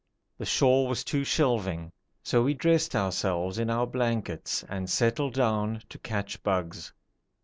[0.39, 1.91] The shore was too shelving,
[2.23, 6.91] so we dressed ourselves in our blankets and settled down to catch bugs.